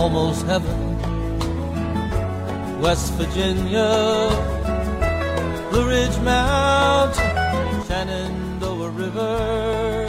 [0.00, 0.78] almost heaven.
[2.80, 4.30] West Virginia,
[5.70, 10.08] Blue Ridge Mountain, Shenandoah River.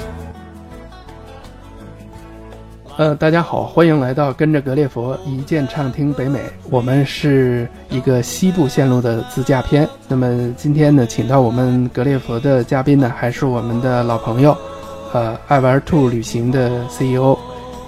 [2.95, 6.39] 呃，大家好，欢迎来到跟着格列佛一键畅听北美。
[6.69, 9.85] 我们是一个西部线路的自驾片。
[10.07, 14.55] 那么今天呢，请到我们格列佛的嘉宾呢，还是我们的老朋友，
[15.11, 17.37] 呃，爱玩兔旅行的 CEO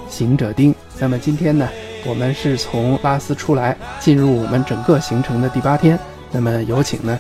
[0.09, 0.75] 行者丁。
[0.99, 1.67] 那么今天呢，
[2.05, 5.97] 我们是从拉斯出来，进入我们整个行程的第八天。
[6.31, 7.17] 那么有请呢，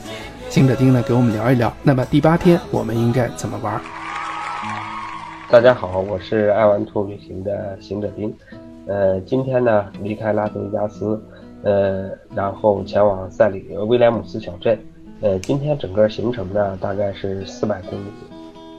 [0.49, 1.71] 行者丁呢给我们聊一聊。
[1.83, 3.79] 那么第八天我们应该怎么玩？
[5.49, 8.35] 大家好，我是爱玩兔旅行的行者丁。
[8.85, 11.23] 呃，今天呢离开拉斯维加斯，
[11.63, 14.77] 呃，然后前往塞里威廉姆斯小镇。
[15.21, 18.11] 呃，今天整个行程呢大概是四百公里，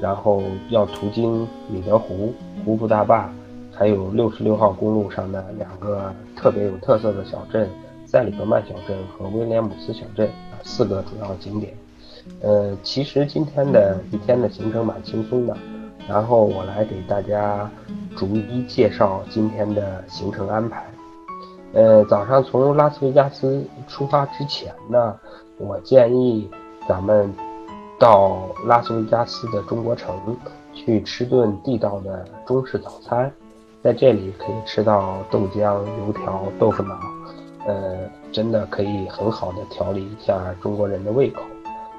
[0.02, 3.32] 然后要途经米德湖、胡夫大坝，
[3.76, 7.68] 还有六十六号公路上的两个特别有特色的小镇——
[8.06, 10.30] 塞里格曼小镇和威廉姆斯小镇，
[10.62, 11.74] 四个主要景点。
[12.40, 15.56] 呃，其实今天的一天的行程蛮轻松的。
[16.06, 17.70] 然后我来给大家
[18.14, 20.86] 逐一介绍今天的行程安排。
[21.72, 25.18] 呃，早上从拉斯维加斯出发之前呢，
[25.58, 26.48] 我建议
[26.86, 27.32] 咱们
[27.98, 30.14] 到拉斯维加斯的中国城
[30.72, 33.32] 去吃顿地道的中式早餐，
[33.84, 35.60] 在这里可以吃到豆浆、
[36.06, 36.98] 油条、豆腐脑，
[37.66, 37.98] 呃，
[38.32, 41.42] 真的可以很好的调理一下中国人的胃口。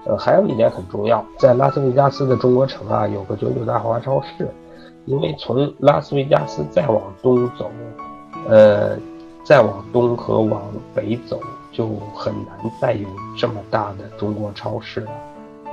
[0.07, 4.49] 呃，还有一点很重要，在拉斯维加斯的中国城啊，有个九九大华超市。
[5.05, 7.69] 因为从拉斯维加斯再往东走，
[8.49, 8.97] 呃，
[9.43, 10.63] 再往东和往
[10.95, 11.39] 北走，
[11.71, 15.11] 就很难再有这么大的中国超市了。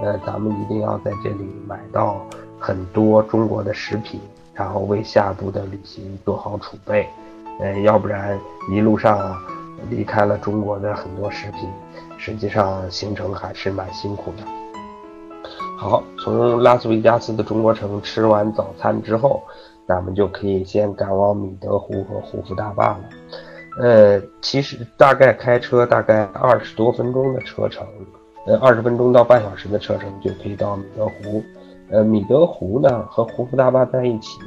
[0.03, 2.21] 呃，咱们一定要在这里买到
[2.61, 4.21] 很多中国的食品，
[4.55, 7.09] 然后为下步的旅行做好储备。
[7.61, 8.39] 呃，要不然
[8.71, 9.37] 一路上
[9.91, 11.69] 离开了中国的很多食品。
[12.19, 14.45] 实际上行程还是蛮辛苦的。
[15.77, 19.43] 好，从拉斯维加斯的中国城吃完早餐之后，
[19.89, 23.01] 咱们就可以先赶往米德湖和胡夫大坝了。
[23.81, 27.85] 呃，其实大概开车大概二十多分钟的车程，
[28.47, 31.43] 呃，二十分钟到半小时的车程就可以到米德湖。
[31.93, 34.41] 呃，米德湖呢和胡夫大坝在一起，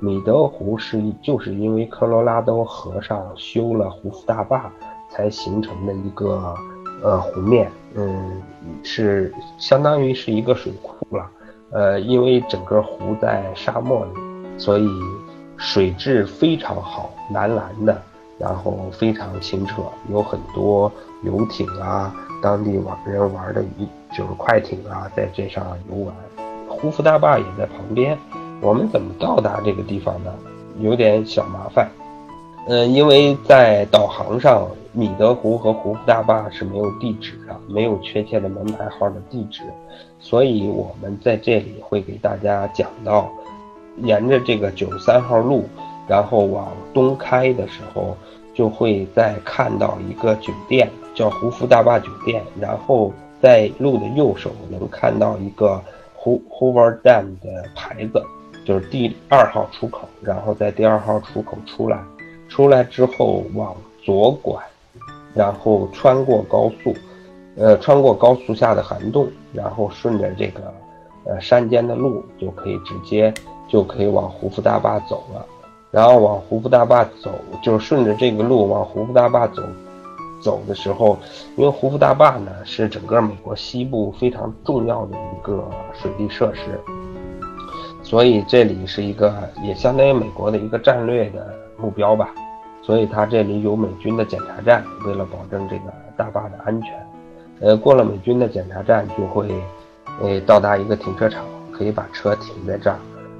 [0.00, 4.72] 米德湖是就是因为科罗拉多河上修了胡夫大坝
[5.10, 6.54] 才形成的一个。
[7.02, 8.40] 呃，湖面，嗯，
[8.82, 11.30] 是相当于是一个水库了。
[11.70, 14.12] 呃，因为整个湖在沙漠里，
[14.58, 14.88] 所以
[15.58, 18.00] 水质非常好，蓝蓝的，
[18.38, 20.90] 然后非常清澈，有很多
[21.24, 26.14] 游艇啊，当地玩人玩的鱼就是快艇啊，在这上游玩。
[26.84, 28.14] 胡夫大坝也在旁边，
[28.60, 30.30] 我们怎么到达这个地方呢？
[30.80, 31.88] 有点小麻烦。
[32.68, 34.68] 嗯，因为在导航上。
[34.96, 39.64] 米德湖和胡夫大坝是没有地址的，没有确切的门牌号的地址，
[40.20, 43.28] 所以我们在这里会给大家讲到，
[43.96, 45.64] 沿着这个九十三号路，
[46.06, 48.16] 然后往东开的时候，
[48.54, 53.12] 就会再看到一个酒店，叫胡夫大坝酒店，然后
[53.42, 55.82] 在路的右手能看到一个
[56.24, 58.22] Hoover Dam 的牌子，
[58.64, 61.98] 就是第二号出口，然后在第二号出口出来，
[62.48, 64.56] 出来之后往左拐。
[65.34, 66.94] 然后穿过高速，
[67.56, 70.72] 呃，穿过高速下的涵洞，然后顺着这个，
[71.24, 73.34] 呃，山间的路就可以直接
[73.68, 75.44] 就可以往胡夫大坝走了。
[75.90, 77.32] 然后往胡夫大坝走，
[77.64, 79.60] 就是顺着这个路往胡夫大坝走，
[80.44, 81.18] 走的时候，
[81.56, 86.78] 因为胡夫大坝呢是整个美国西部非常重要的一个水利设施，
[88.02, 92.28] 所以这里是一个也相当于美国的一个战略的目标吧。
[92.82, 95.84] 所以它这里有美军的检查站，为了保证这个
[96.18, 96.92] 大坝的安全，
[97.60, 99.48] 呃，过了美军的检查站就会，
[100.20, 102.98] 呃，到达一个停车场，可以把车停在这儿，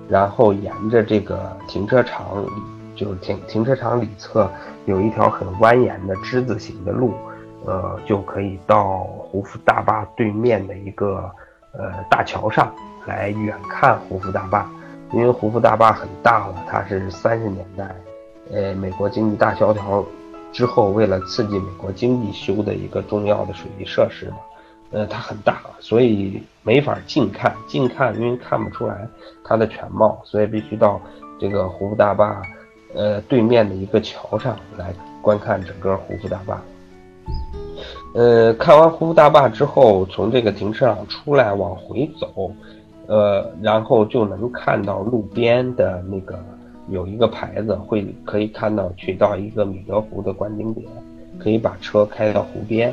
[0.09, 2.43] 然后沿着这个停车场，
[2.95, 4.51] 就是停停车场里侧
[4.87, 7.15] 有一条很蜿蜒的之字形的路，
[7.65, 11.31] 呃，就可以到胡夫大坝对面的一个
[11.73, 12.73] 呃大桥上
[13.07, 14.71] 来远看胡夫大坝，
[15.13, 17.95] 因为胡夫大坝很大了，它是三十年代。
[18.53, 20.05] 呃，美国经济大萧条
[20.53, 24.37] 之后，为了刺激美国经济修的一个重要的水利设施嘛，
[24.93, 29.09] 呃，它很大，所以没法近看，近看因为看不出来
[29.43, 31.01] 它的全貌，所以必须到
[31.41, 32.43] 这个胡夫大坝，
[32.95, 36.63] 呃，对面的一个桥上来观看整个胡夫大坝。
[38.15, 42.51] 呃，看完胡夫大坝之后，从这个停车场出来往回走，
[43.07, 46.39] 呃，然后就能看到路边的那个。
[46.91, 50.87] 有一个牌子，会可以看到去到一个米德湖的观景点，
[51.39, 52.93] 可以把车开到湖边，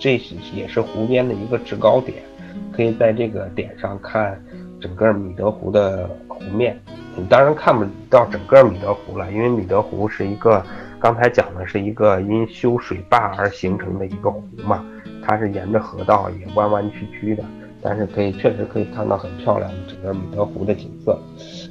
[0.00, 2.24] 这是也是湖边的一个制高点，
[2.72, 4.36] 可以在这个点上看
[4.84, 6.78] 整个米德湖的湖面。
[7.16, 10.62] 你当然看不到整个米德湖了，因为米德湖是一个
[11.00, 14.84] 刚才讲的是一个因修水坝而形成的一个湖嘛，
[15.24, 17.42] 它是沿着河道也弯弯曲曲的，
[17.80, 21.18] 但是可以确实可以看到很漂亮的整个米德湖的景色。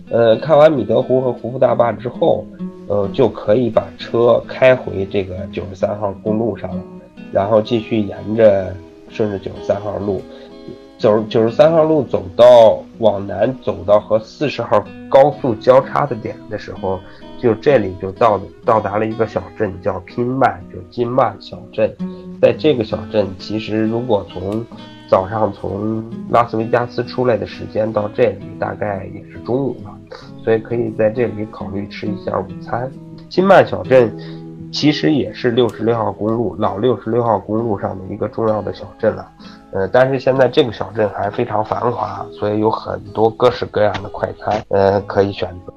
[0.10, 2.48] 呃，看完米德湖和胡夫大坝之后，
[2.88, 6.82] 呃，就可以把车开回这个九十三号公路上了，
[7.32, 8.76] 然后继续沿着
[9.10, 10.20] 顺着九十三号路。
[11.00, 17.00] 走九十三号路走到往南走到和四十号高速交叉的点的时候，
[17.40, 21.94] 就这里就到到达了一个小镇，叫拼曼，就金曼小镇。
[22.42, 24.66] 在这个小镇，其实如果从
[25.08, 29.92] 早上从拉斯维加斯出来的时间到这里，大概也是中午了，
[30.44, 32.92] 所以可以在这里考虑吃一下午餐。
[33.30, 34.16] 金曼小镇
[34.74, 39.26] 其实也是六十六号公路老六十六号公路上的一个重要的小镇了。
[39.72, 45.74] 呃，但是现在这个小镇还非常繁华，所以有很多各式各样的快餐，呃，可以选择，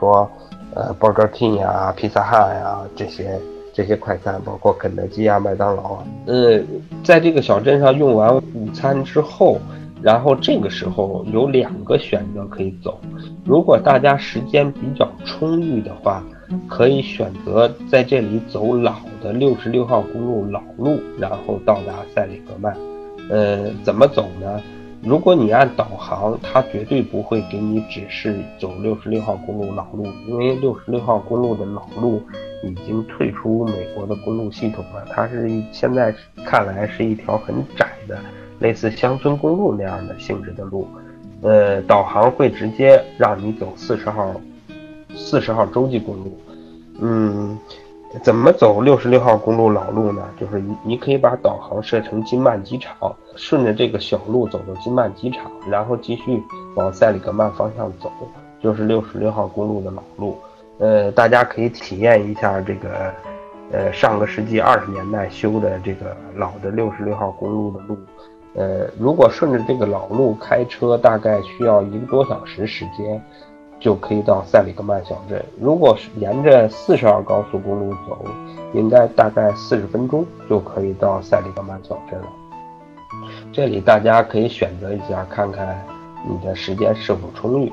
[0.00, 0.28] 说，
[0.74, 3.38] 呃，Burger King 呀、披萨汉呀这些
[3.72, 6.04] 这些快餐，包括肯德基啊、麦当劳啊。
[6.26, 6.60] 呃，
[7.04, 9.58] 在这个小镇上用完午餐之后，
[10.02, 12.98] 然后这个时候有两个选择可以走。
[13.44, 16.22] 如果大家时间比较充裕的话，
[16.68, 22.76] 可以选择在这里走老的六十六号公路老路，然后到达塞里格曼。
[23.30, 24.62] 呃，怎么走呢？
[25.02, 32.20] 如果你按导航，它绝对不会给你指示走六十六号公路老路，因为六十六号公路的老路
[32.64, 35.04] 已经退出美国的公路系统了。
[35.10, 36.12] 它是现在
[36.44, 38.18] 看来是一条很窄的，
[38.58, 40.88] 类似乡村公路那样的性质的路。
[41.42, 44.34] 呃，导航会直接让你走四十号，
[45.14, 46.38] 四十号洲际公路。
[47.00, 47.58] 嗯。
[48.22, 50.22] 怎么走六十六号公路老路呢？
[50.40, 56.42] 就是你你可以把导航设成金曼机场，顺着这个小路走到金曼机场，然后继续
[56.74, 58.10] 往塞里格曼方向走，
[58.62, 60.38] 就是六十六号公路的老路。
[60.78, 63.12] 呃，大家可以体验一下这个，
[63.72, 67.98] 呃，上个世纪二十年代修的这个老的六十六号公路的路。
[68.54, 73.22] 呃，如果顺着这个老路开车，大概需要一个多小时时间。
[73.80, 75.44] 就可以到塞里格曼小镇。
[75.60, 78.24] 如果是沿着四十号高速公路走，
[78.74, 82.26] 应该大概四十分钟就可以到塞里格曼小镇了。
[83.52, 85.82] 这里大家可以选择一下，看看
[86.28, 87.72] 你的时间是否充裕。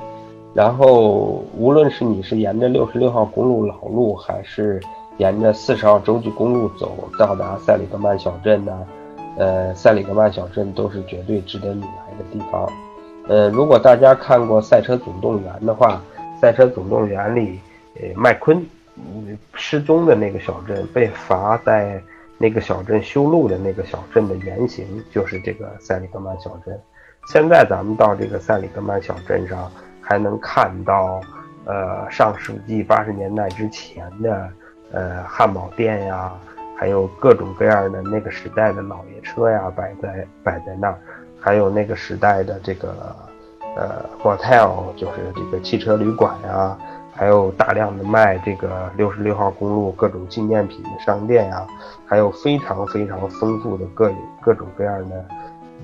[0.54, 4.80] 然后，无论是你是沿着六十六号公路老路，还是
[5.18, 8.86] 沿着四十号洲际公路走到达塞里格曼小镇呢？
[9.36, 12.66] 呃，塞里格曼小镇都是绝对值得你来的地方。
[13.28, 16.00] 呃，如果大家看过《赛车总动员》的话，
[16.40, 17.60] 《赛车总动员》里，
[17.96, 18.64] 呃，麦昆
[19.54, 22.00] 失踪的那个小镇，被罚在
[22.38, 26.78] 那个小镇修路的那个小镇的原型，就是这个塞里格曼小镇。
[27.32, 29.68] 现在咱们到这个塞里格曼小镇上，
[30.00, 31.20] 还能看到，
[31.64, 34.48] 呃，上世纪八十年代之前的，
[34.92, 36.32] 呃，汉堡店呀，
[36.76, 40.98] 还有各种各样的那个时代的老爷车呀，摆在摆在那儿。
[41.40, 43.14] 还有那个时代的这个，
[43.76, 46.76] 呃，motel，就是这个汽车旅馆呀，
[47.14, 51.66] 还有大量的卖这个六十六号公路各种纪念品的商店呀，
[52.06, 55.24] 还有非常非常丰富的各各种各样的，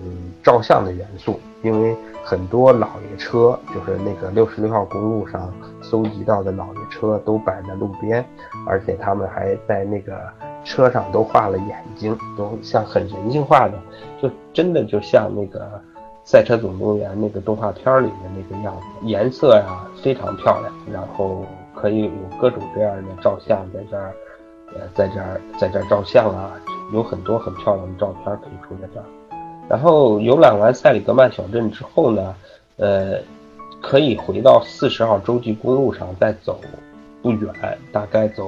[0.03, 1.39] 嗯，照相的元素。
[1.63, 8.25] 因为很多老爷车，就是那个六十六号公路上搜集到的老爷车，都摆在路边，
[8.67, 10.21] 而且他们还在那个。
[10.65, 13.75] 车上都画了眼睛，都像很人性化的，
[14.21, 15.61] 就真的就像那个
[16.25, 24.15] 《赛车总动员》那个动画片里的那个样子，颜色呀非常漂亮，然后可以有各种各样的照相在这儿，
[24.75, 26.53] 呃，在这儿在这儿照相啊，
[26.93, 29.05] 有很多很漂亮的照片可以出在这儿。
[29.69, 32.35] 然后游览完塞里格曼小镇之后呢，
[32.77, 33.19] 呃，
[33.81, 36.61] 可以回到四十号洲际公路上再走
[37.21, 38.47] 不远，大概走。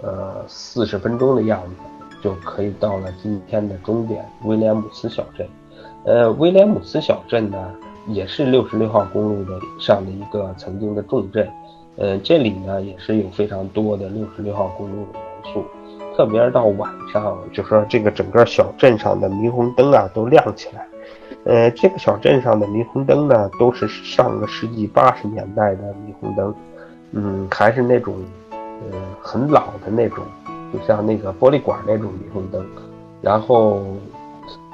[0.00, 1.74] 呃，四十分钟的样子
[2.22, 5.46] 就可以到了今天的终点威廉姆斯小镇。
[6.04, 7.74] 呃，威廉姆斯小镇呢，
[8.06, 11.48] 也是六十六号公路的上的一个曾经的重镇。
[11.96, 15.64] 呃，这里呢也是有非常多的六十六号公路的元素，
[16.16, 20.86] 特别是到晚上，就说这个整个小镇上的霓虹灯啊都亮起来。
[21.44, 26.54] 呃，这个小镇上的霓虹灯呢，都是上个世纪八十年代的霓虹灯，
[27.10, 28.14] 嗯，还是那种。
[28.80, 30.24] 呃，很老的那种，
[30.72, 32.64] 就像那个玻璃管那种霓虹灯，
[33.20, 33.82] 然后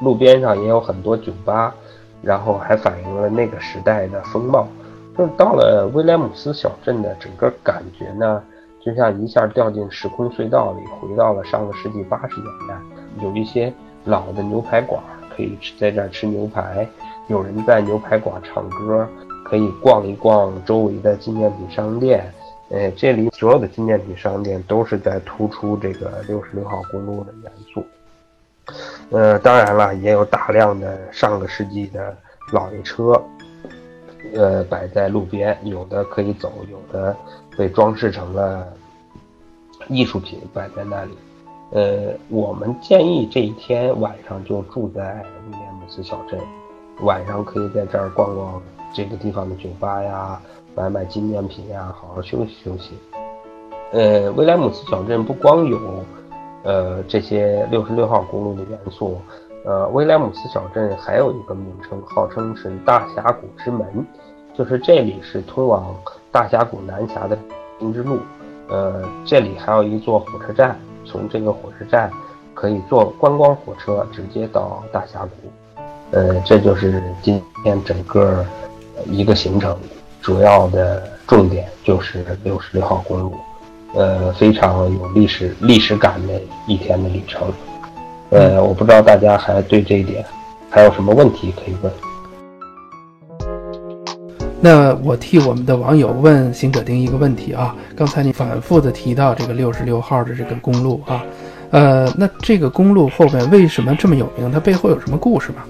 [0.02, 1.74] 路边上也有很多酒吧，
[2.22, 4.66] 然后还反映了那个时代的风貌。
[5.16, 8.42] 就是到了威廉姆斯小镇的整个感觉呢，
[8.80, 12.74] 就像一下掉进时空隧道里，回到了上个世纪八十年代。
[13.22, 13.72] 有一些
[14.04, 15.00] 老的牛排馆
[15.34, 16.86] 可以，在这儿吃牛排，
[17.28, 19.08] 有人在牛排馆唱歌，
[19.44, 22.28] 可以逛一逛周围的纪念品商店。
[22.74, 27.86] 呃，这里所有的纪念品商店都是在突出这个六十六号公路的元素。
[29.10, 32.16] 呃，当然了，也有大量的上个世纪的
[32.52, 33.22] 老爷车，
[34.34, 37.16] 呃，摆在路边，有的可以走，有的
[37.56, 38.66] 被装饰成了
[39.86, 41.16] 艺术品摆在那里。
[41.70, 46.40] 呃，我们建议这一天晚上就住在威廉姆斯小镇，
[47.00, 48.62] 晚上可以在这儿逛逛
[48.94, 50.40] 这个地方的酒吧呀，
[50.74, 52.98] 买买纪念品呀，好好休息休息。
[53.92, 55.78] 呃，威廉姆斯小镇不光有。
[56.62, 59.20] 呃，这些六十六号公路的元素，
[59.66, 64.06] 呃，威廉姆斯小镇还有一个名称，号称是大峡谷之门，
[64.54, 65.94] 就是这里是通往
[66.32, 67.36] 大峡谷南峡的
[67.78, 68.18] 行之路。
[68.70, 72.10] 呃，这里还有一座火车站，从这个火车站
[72.54, 75.50] 可以坐观光火车直接到大峡谷。
[76.14, 78.46] 呃，这就是今天整个
[79.06, 79.76] 一个行程，
[80.22, 83.34] 主要的重点就是六十六号公路。
[83.94, 87.52] 呃，非常有历史历史感的一天的旅程。
[88.30, 90.24] 呃，我不知道大家还对这一点
[90.70, 91.92] 还有什么问题可以问。
[94.60, 101.24] 那我替我们的网友问行者丁一个问题啊，刚才你反复的提到这个六十六号的这个公路啊，
[101.70, 104.48] 呃，那这个公路后面为什么这么有名？
[104.52, 105.64] 它背后有什么故事吗？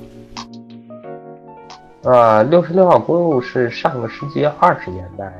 [2.04, 5.32] 啊，六十六号公路是上个世纪二十年代，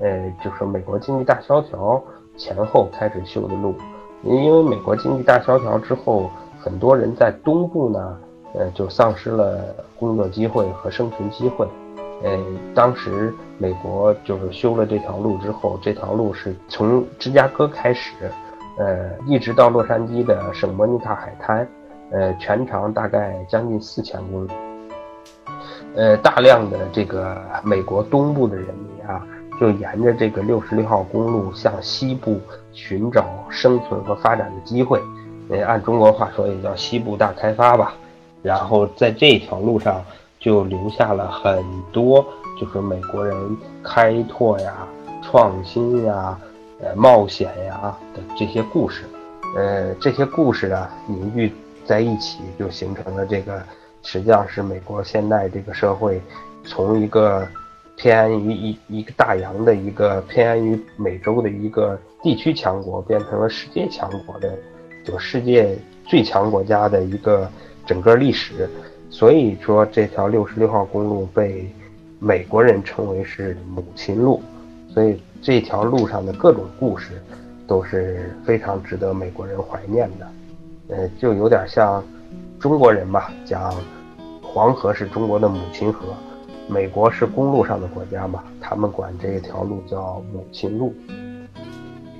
[0.00, 2.02] 呃，就是美国经济大萧条。
[2.36, 3.74] 前后开始修的路，
[4.22, 8.18] 因为美国经济大萧条之后，很多人在东部呢，
[8.54, 9.58] 呃，就丧失了
[9.98, 11.68] 工作机会和生存机会。
[12.22, 12.38] 呃，
[12.74, 18.12] 当时美国就是修了这条路之后，这条路是从芝加哥开始，
[18.78, 21.68] 呃，一直到洛杉矶的圣莫尼卡海滩，
[22.10, 24.50] 呃，全长大概将近四千公里。
[25.94, 29.26] 呃，大量的这个美国东部的人民啊。
[29.60, 32.40] 就沿着这个六十六号公路向西部
[32.72, 35.00] 寻找生存和发展的机会，
[35.50, 37.94] 呃，按中国话说也叫西部大开发吧。
[38.42, 40.02] 然后在这条路上
[40.40, 42.24] 就留下了很多，
[42.60, 43.36] 就是美国人
[43.84, 44.74] 开拓呀、
[45.22, 46.36] 创新呀、
[46.80, 49.04] 呃冒险呀的这些故事。
[49.54, 53.62] 呃，这些故事啊凝聚在一起，就形成了这个，
[54.02, 56.20] 实际上是美国现代这个社会
[56.64, 57.46] 从一个。
[57.94, 64.58] 偏安于一一个大洋的一个偏安于美洲的一个地区强国，变成了世界强国的，
[65.04, 67.48] 就世界最强国家的一个
[67.86, 68.68] 整个历史。
[69.10, 71.70] 所以说，这条六十六号公路被
[72.18, 74.42] 美国人称为是母亲路。
[74.88, 77.22] 所以这条路上的各种故事
[77.68, 80.26] 都是非常值得美国人怀念的。
[80.96, 82.02] 呃，就有点像
[82.62, 83.74] 中国人吧，讲
[84.40, 86.14] 黄河是中国的母亲河。
[86.68, 90.94] 美国是公路上的国家嘛，他们管这条路叫母亲路。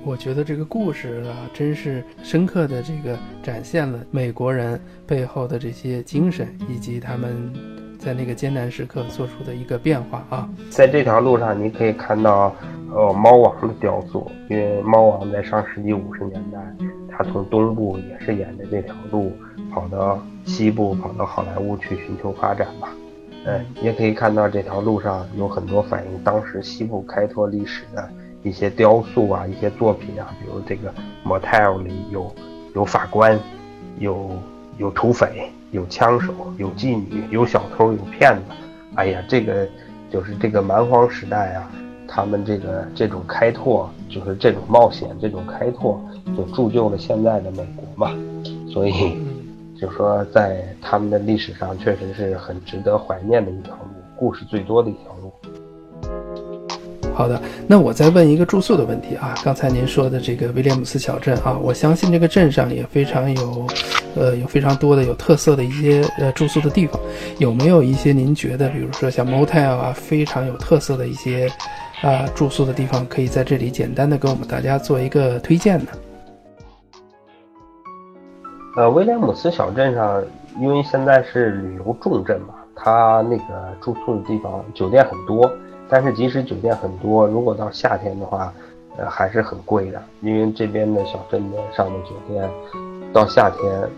[0.03, 7.49] 我觉得这个故事啊，真是深刻的这个展现了美国人背后的这些精神，以及他们
[7.97, 10.49] 在那个艰难时刻做出的一个变化啊。
[10.69, 12.53] 在这条路上，你可以看到，
[12.93, 16.59] 呃，猫王的雕塑，因为猫王在上世纪五十年代，
[17.09, 19.31] 他从东部也是沿着这条路
[19.71, 22.89] 跑到西部，跑到好莱坞去寻求发展吧。
[23.45, 28.09] 嗯，也可以看到这条路上有很多反映当时西部开拓历史的
[28.41, 30.93] 一些雕塑啊，一些作品啊，比如这个
[31.25, 32.33] motel 里有
[32.73, 33.37] 有法官，
[33.99, 34.31] 有
[34.77, 38.43] 有土匪，有枪手，有妓女，有小偷，有骗子。
[38.95, 39.67] 哎呀，这个
[40.09, 41.69] 就是这个蛮荒时代啊，
[42.07, 45.99] 他们这个这种开拓，就是这种冒险，这种开拓，
[46.37, 48.13] 就铸就了现在的美国嘛。
[48.71, 49.17] 所以。
[49.83, 55.33] 就是说在他们的历史上，确实是很值得怀念的一条路，故事最多的一条路。
[57.13, 57.37] 好的，
[57.67, 59.35] 那我再问一个住宿的问题啊。
[59.43, 63.67] 刚才您说的这个威廉姆斯小镇啊，我相信这个镇上也非常有，
[64.15, 66.97] 呃，有非常多的有特色的一些呃住宿的地方。
[67.39, 71.51] 有没有一些您觉得，比如说像 motel 啊，非常有特色的一些
[72.01, 75.87] 啊住宿的地方，可以在这里简单的给我们大家做一个推荐呢？
[78.75, 80.23] 呃，威廉姆斯小镇上，
[80.59, 85.51] 因为现在是旅游重镇嘛，它那个住宿的地方酒店很多，
[85.87, 88.51] 但是即使酒店很多，如果到夏天的话，
[88.97, 90.01] 呃，还是很贵的。
[90.21, 92.49] 因为这边的小镇的上的酒店，
[93.13, 93.89] 到夏天，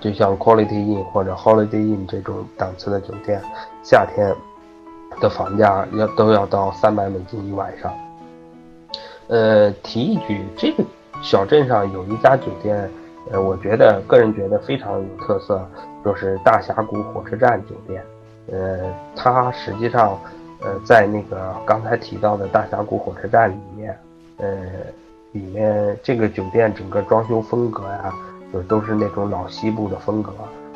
[0.00, 3.40] 就像 Quality Inn 或者 Holiday Inn 这种档次的酒店，
[3.84, 4.34] 夏天
[5.20, 7.92] 的房价要都要到三百美金一晚上。
[9.28, 10.82] 呃，提一句，这个
[11.22, 12.90] 小镇上有一家酒店，
[13.30, 15.66] 呃，我觉得个人觉得非常有特色，
[16.04, 18.02] 就是大峡谷火车站酒店。
[18.52, 20.18] 呃，它实际上，
[20.60, 23.98] 呃，在那个刚才提到的大峡谷火车站里面，
[24.36, 24.46] 呃，
[25.32, 28.14] 里面这个酒店整个装修风格呀，
[28.52, 30.32] 就都是那种老西部的风格，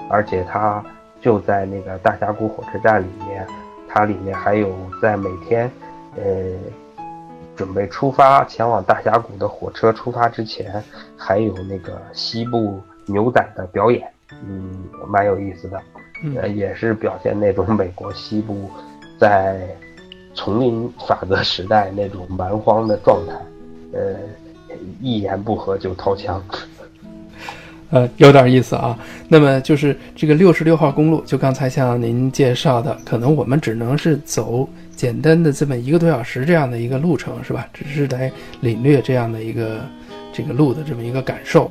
[0.08, 0.82] 而且它
[1.20, 3.46] 就在那个大峡谷火车站里面，
[3.86, 4.70] 它里面还有
[5.02, 5.70] 在每天，
[6.16, 6.22] 呃。
[7.58, 10.80] 准备出发前往大峡谷的火车出发之前，
[11.16, 14.08] 还有那个西部牛仔的表演，
[14.46, 15.82] 嗯，蛮有意思的，
[16.40, 18.70] 呃，也是表现那种美国西部
[19.18, 19.66] 在
[20.34, 23.34] 丛林法则时代那种蛮荒的状态，
[23.92, 24.14] 呃，
[25.00, 26.40] 一言不合就掏枪。
[27.90, 28.96] 呃，有点意思啊。
[29.28, 37.64] 那么就是这个六十六号公路，就刚才向您介绍的，可能我们只能是走简单的这么一个多小时这样的一个路程，是吧？
[37.72, 39.78] 只是来领略这样的一个
[40.32, 41.70] 这个路的这么一个感受。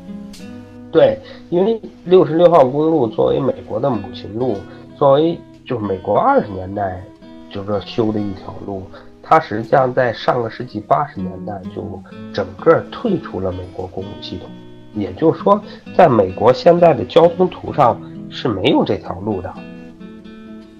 [0.93, 1.19] 对，
[1.49, 4.55] 因为六十六号公路作为美国的母亲路，
[4.97, 7.03] 作为就是美国二十年代
[7.51, 8.83] 就是修的一条路，
[9.21, 12.01] 它实际上在上个世纪八十年代就
[12.33, 14.49] 整个退出了美国公路系统。
[14.93, 15.61] 也就是说，
[15.97, 19.53] 在美国现在的交通图上是没有这条路的，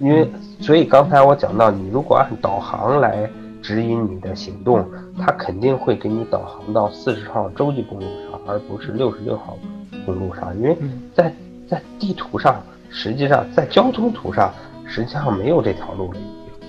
[0.00, 0.26] 因为
[0.60, 3.28] 所以刚才我讲到，你如果按导航来
[3.62, 4.84] 指引你的行动，
[5.18, 9.56] 它肯定会给你导航到四十号洲际公路上，而不是六十六号
[10.04, 10.76] 公路上，因为
[11.14, 11.32] 在
[11.68, 14.52] 在地图上，实际上在交通图上
[14.86, 16.18] 实际上没有这条路了。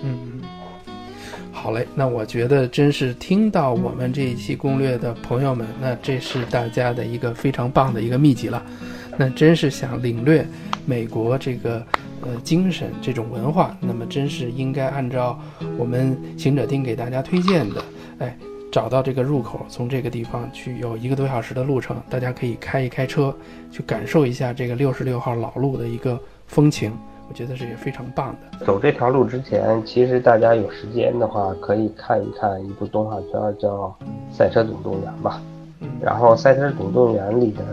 [0.04, 0.42] 嗯。
[1.52, 8.64] 好嘞，那我觉得真是听到我们这一期攻略的朋友们，那这是大家的一个非常棒的一个秘籍了。
[9.18, 10.48] 那真是想领略
[10.86, 11.86] 美国这个
[12.22, 15.38] 呃精神这种文化，那么真是应该按照
[15.78, 17.84] 我们行者丁给大家推荐的，
[18.20, 18.38] 哎，
[18.72, 23.34] 找到这个入口，从这个地方去有一个多小时的路程，大家可以开一开车，
[23.72, 26.92] 去感受一下这个六十六号老路的一个风情。
[27.28, 28.66] 我觉得这也非常棒的。
[28.66, 33.96] 走这条路之前，其实大家有时间的话，可以看一看一部动画片，叫
[34.36, 35.40] 《赛车总动员》吧。
[36.02, 37.64] 然后《赛车总动员》里的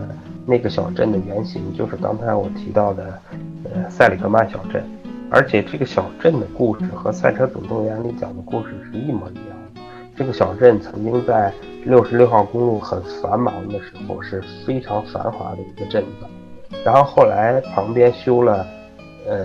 [0.47, 3.21] 那个小镇的原型，就是刚才我提到的，
[3.65, 4.83] 呃，塞里格曼小镇。
[5.29, 9.81] 而且这个小镇的故事和《赛车总动员》里讲的故事是一模一样的。
[10.15, 16.77] 这个小镇曾经在六十六号公路很繁忙的时候，是非常繁华的一个镇子。
[16.85, 18.65] 然后后来旁边修了。
[19.29, 19.43] 呃，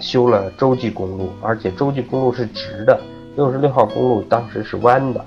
[0.00, 2.98] 修了洲际公路，而且洲际公路是直的，
[3.36, 5.22] 六十六号公路当时是弯的，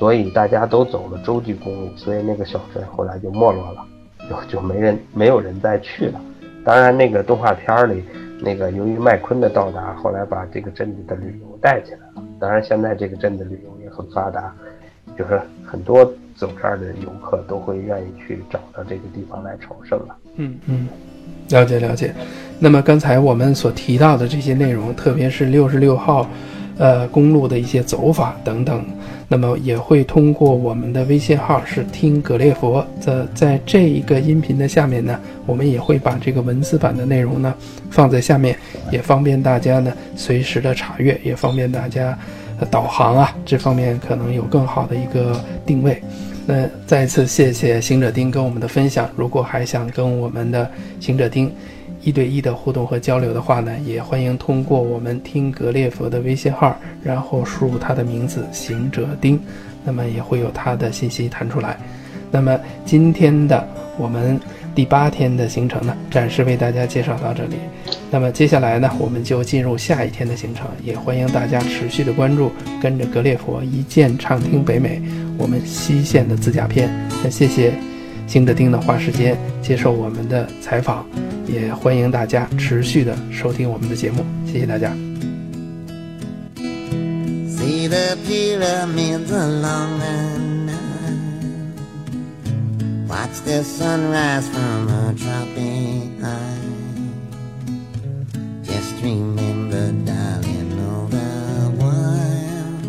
[0.00, 3.84] 所以大家都走了洲际公路，所以那个小镇后来就没落了，
[4.30, 6.20] 就就没人没有人再去了。
[6.64, 8.04] 当然，那个动画片里，
[8.40, 12.22] 那个由于麦昆的到达，后来把这个镇子的旅游带起来了。
[12.38, 14.54] 当然，现在这个镇子旅游也很发达，
[15.18, 16.04] 就是很多
[16.36, 20.16] 走这儿的游客都会愿意去找到这个地方来朝圣了。
[20.36, 20.86] 嗯嗯。
[21.48, 22.14] 了解了解，
[22.60, 26.28] 那么刚才我们所提到的这些内容，特别是六十六号，
[26.80, 28.82] 呃，公路的一些走法等等，
[29.28, 37.54] 那么也会通过我们的微信号是听格列佛的，在这一个音频的下面呢，我们也会把这个文字版的内容呢
[37.90, 38.56] 放在下面，
[38.90, 42.18] 也方便大家呢随时的查阅，也方便大家
[42.70, 46.02] 导航啊，这方面可能有更好的一个定位。
[46.46, 49.06] 那再次谢谢行者丁跟我们的分享。
[49.16, 51.52] 如果还想跟我们的行者丁
[52.02, 59.38] 一对一的互动和交流的话呢，也欢迎通过我们听格列佛的微信号，然后输入他的名字行者丁，
[59.84, 61.78] 那么也会有他的信息弹出来。
[62.30, 64.40] 那么今天的我们。
[64.72, 67.56] 第八天的行程呢，暂时为大家介绍到这里。
[68.08, 75.02] 那么接下来呢，我们就进入下一天的行程，也欢迎大家持续的关注，跟着格列佛一键畅听北美，
[75.36, 76.88] 我们西线的自驾篇。
[77.22, 77.72] 那谢谢
[78.28, 81.04] 行德丁的花时间接受我们的采访，
[81.52, 84.24] 也欢迎大家持续的收听我们的节目。
[84.46, 84.94] 谢谢大家。
[86.56, 90.00] See the pyramids along
[93.10, 96.58] Watch the sunrise from a tropic high.
[98.62, 102.80] Just remember, darling, all the while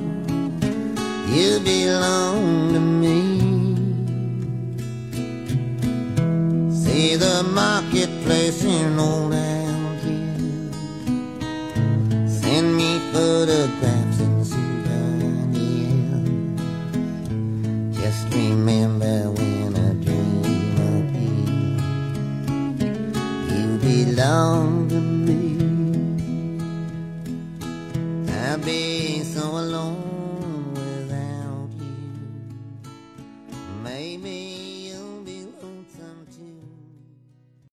[1.35, 3.19] you belong to me.
[6.71, 7.90] See the mark.
[8.31, 9.50] Marketplace in old